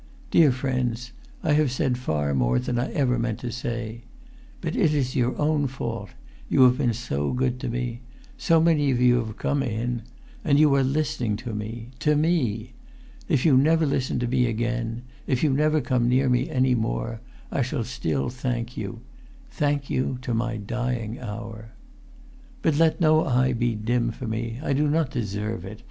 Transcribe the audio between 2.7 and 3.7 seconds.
I ever meant to